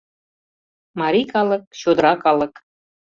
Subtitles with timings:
[0.99, 2.53] Марий калык— чодыра калык.